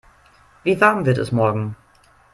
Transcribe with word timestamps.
Wie 0.63 0.81
warm 0.81 1.05
wird 1.05 1.19
es 1.19 1.31
morgen? 1.31 1.75